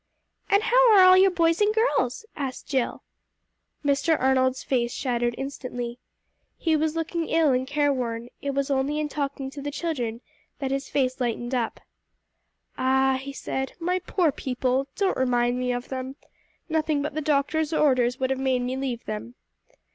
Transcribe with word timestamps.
"And 0.49 0.63
how 0.63 0.93
are 0.95 1.03
all 1.03 1.15
your 1.15 1.29
boys 1.29 1.61
and 1.61 1.75
girls?" 1.75 2.25
asked 2.35 2.65
Jill. 2.67 3.03
Mr. 3.85 4.19
Arnold's 4.19 4.63
face 4.63 4.91
shadowed 4.91 5.35
instantly. 5.37 5.99
He 6.57 6.75
was 6.75 6.95
looking 6.95 7.29
ill 7.29 7.51
and 7.51 7.67
careworn; 7.67 8.29
it 8.41 8.55
was 8.55 8.71
only 8.71 8.97
in 8.97 9.09
talking 9.09 9.51
to 9.51 9.61
the 9.61 9.69
children 9.69 10.21
that 10.57 10.71
his 10.71 10.89
face 10.89 11.21
lightened 11.21 11.53
up. 11.53 11.81
"Ah," 12.79 13.19
he 13.21 13.31
said; 13.31 13.73
"my 13.79 13.99
poor 13.99 14.31
people! 14.31 14.87
Don't 14.95 15.15
remind 15.15 15.59
me 15.59 15.71
of 15.71 15.89
them. 15.89 16.15
Nothing 16.67 17.03
but 17.03 17.13
the 17.13 17.21
doctor's 17.21 17.71
orders 17.71 18.19
would 18.19 18.31
have 18.31 18.39
made 18.39 18.63
me 18.63 18.75
leave 18.75 19.05
them." 19.05 19.35